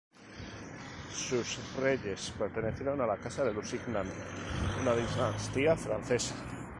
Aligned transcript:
Sus 1.13 1.59
reyes 1.79 2.33
pertenecieron 2.39 3.01
a 3.01 3.05
la 3.05 3.17
casa 3.17 3.43
de 3.43 3.53
Lusignan, 3.53 4.07
una 4.81 4.95
dinastía 4.95 5.75
francesa. 5.77 6.33